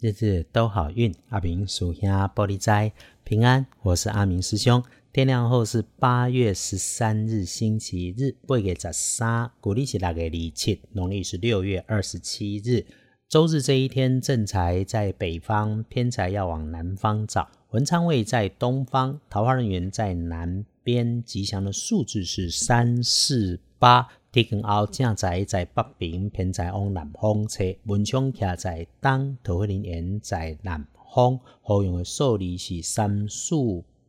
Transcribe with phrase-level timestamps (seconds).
[0.00, 2.90] 日日都好运，阿明属下玻璃斋
[3.22, 3.66] 平安。
[3.82, 4.82] 我是阿明师兄。
[5.12, 12.86] 天亮后是八月十三日星期日，八月十三，古历是六月二七，农历是六月二十七日，
[13.28, 17.50] 周日这一天正财在北方，偏财要往南方找。
[17.72, 24.08] 文昌位在东方，桃花人缘在南边，吉祥的数字是三四八。
[24.32, 31.40] 天光后正在在北边，偏在往南方车，文昌徛在东，桃花林园在南方。
[31.62, 33.56] 好用的数字是三、四、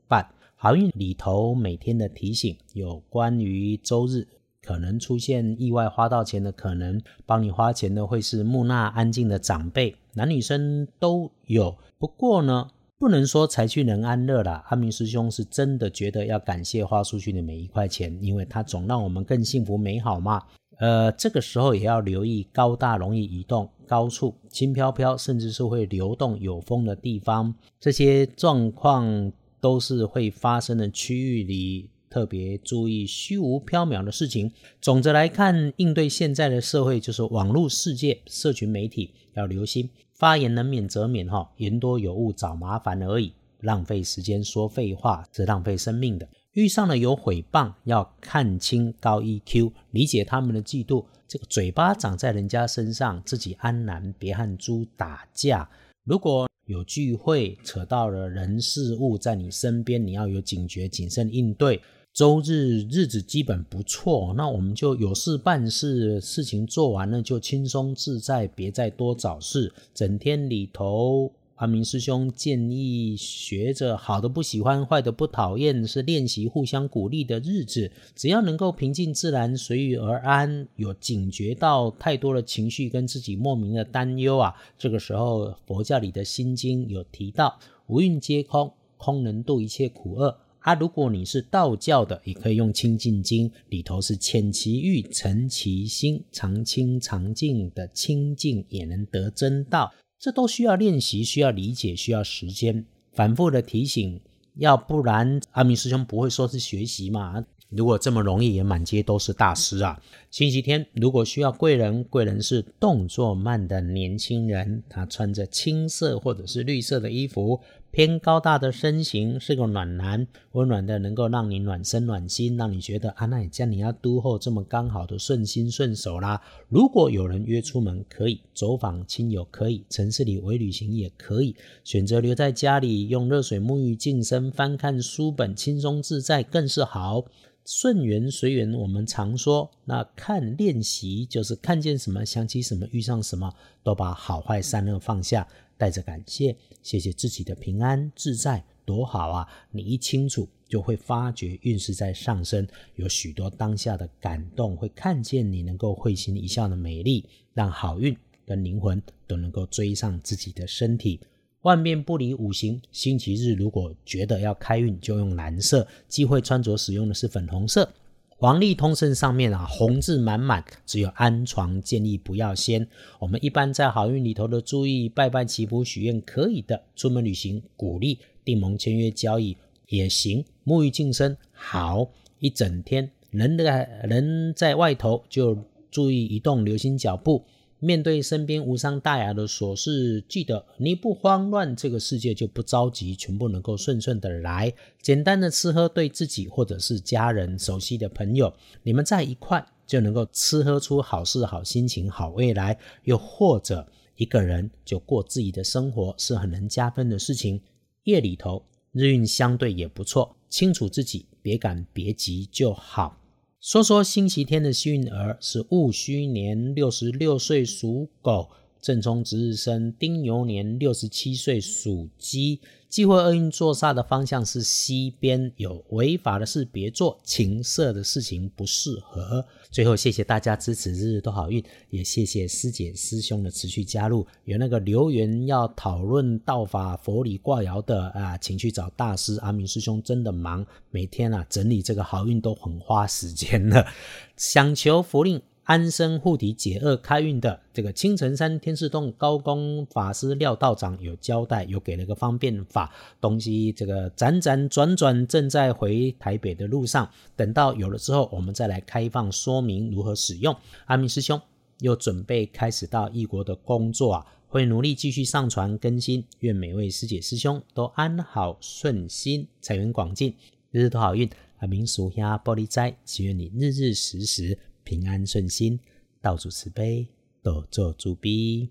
[0.07, 0.31] 八。
[0.55, 4.27] 好运里头每天的提醒，有关于周日
[4.61, 11.75] 可能出现意外花到钱的可能，帮你花钱的会是木讷安静的长辈，男女生都有。
[11.97, 12.69] 不过呢。
[13.01, 14.63] 不能说财去能安乐啦。
[14.69, 20.39] 阿明师兄是真的觉得要感谢花出去的每一块钱，因为它总让我们更幸福美好嘛。
[20.77, 34.51] 呃，这个时候也要留意高大容易移动、高处轻飘飘，甚至是会流动有风的地方，这些状况都是会发生的区域里，特别注意虚无缥缈的事情。
[34.81, 39.89] 总的来看，应对现在的社会，就是网络世界、社群媒体要留心。
[40.13, 46.27] 发言能免则免，哈，言多有误找麻烦而已，浪费时间说废话是浪费生命的。
[46.51, 51.05] 遇上了有毁谤，要看清高 EQ，理解他们的嫉妒。
[51.27, 55.67] 这个嘴巴长在人家身上，自己安然，别和猪打架。
[56.03, 61.81] 如果有聚会扯到了人事物在你身边，你要有警觉，谨慎应对。
[62.13, 69.71] 周日日子基本不错，那我们就有事办事，事情做完了就轻松自在，别再多找事。
[69.93, 77.89] 整天里头，阿明师兄建议学着好的不喜欢，坏的不讨厌，是练习互相鼓励的日子。
[78.13, 90.37] 只要能够平静自然，随遇而安，有警觉到太多的情绪跟自己莫名的担忧啊，这个时候佛教里的心经有提到，无蕴皆空，空能度一切苦厄。
[90.61, 99.91] 啊，如果你是道教的，也可以用《清净经》，里头是潜其欲，诚其心，常清常净的清净，也能得真道。
[100.19, 104.21] 这都需要练习，需要理解，需要时间，反复的提醒，
[104.57, 107.43] 要不然阿明师兄不会说是学习嘛。
[107.69, 109.99] 如果这么容易，也满街都是大师啊。
[110.29, 117.59] 星期天如果需要贵人，贵人是动作慢的年轻人，他穿着青色或者是绿色的衣服。
[117.91, 126.41] 偏高大的身形是个暖男，温暖的能够让你暖身暖心，让你觉得啊，那将你要督后这么刚好的顺心顺手啦。
[126.69, 131.53] 如果有人约出门，可以走访亲友，可以城市里微旅行也可以，
[131.83, 137.25] 选择留在家里用热水沐浴净身，翻看书本，轻松自在更是好。
[137.63, 143.53] 顺缘随缘，我们常说，那看练习就是看见什么想起什么，遇上什么
[143.83, 145.47] 都把好坏善恶放下。
[145.81, 149.47] 带着感谢，谢谢自己的平安自在，多好啊！
[149.71, 152.67] 你一清楚，就会发觉运势在上升，
[152.97, 158.15] 有许多当下的感动，会看见你能够会心一笑的美丽，让好运
[158.45, 161.19] 跟灵魂都能够追上自己的身体。
[161.63, 167.91] 万变不离五行，星期日如果觉得要开运，就用蓝色；忌讳穿着使用的是粉红色。
[168.41, 172.87] 黄历通胜上面啊，红字满满，只有安床建议不要先。
[173.19, 179.55] 我们一般在好运里头的注意，拜拜祈福许愿可以的，出门旅行鼓励，订盟签约交易
[179.89, 182.09] 也行，沐浴净身好。
[182.39, 183.63] 一整天人的
[184.05, 185.55] 人在外头就
[185.91, 187.45] 注意移动，留心脚步。
[187.83, 194.71] 面对身边无伤大雅的琐事，记得你不慌乱，这个世界就不着急，全部能够顺顺的来。
[195.01, 198.53] 简单的吃喝，对自己或者是家人、熟悉的朋友，
[198.83, 202.77] 你们在一块就能够吃喝出好事、好心情、好未来。
[203.05, 207.59] 又或者一个人就过自己的生活，是很能加分的事情。
[208.03, 213.17] 夜里头日运相对也不错，清楚自己，别赶别急就好。
[213.61, 218.49] 说说星期天的幸运儿是戊戌年六十六岁属狗，
[218.81, 222.59] 正冲值日生丁酉年六十七岁属鸡。
[222.89, 229.45] 忌讳厄运坐煞的方向是西边，有违法的事别做，情色的事情不适合。
[229.69, 234.27] 最后，谢谢大家支持，日日都好运，也谢谢师姐师兄的持续加入。
[234.43, 243.87] 有那个留言要讨论道法佛理卦爻的啊，请去找大师阿明师兄，真的忙，每天啊整理这个好运都很花时间的，
[244.35, 245.41] 想求福令。
[245.63, 252.91] 安生护体解厄开运的这个青城山天士洞高公法师廖道长有交代，有给了个方便法
[253.21, 253.71] 东西。
[253.71, 260.53] 这个辗转转转正在回台北的路上，等到有了之后，我们再来开放说明如何使用。
[260.87, 261.39] 阿明师兄
[261.79, 266.25] 又准备开始到异国的工作啊，会努力继续上传更新。
[266.39, 270.35] 愿每位师姐师兄都安好顺心，财源广进，
[270.71, 271.29] 日日都好运。
[271.59, 274.57] 阿明俗下玻璃斋，祈愿你日日时时。
[274.91, 275.79] 平安顺心
[276.19, 277.07] 道出慈悲
[277.41, 278.69] 多做主逼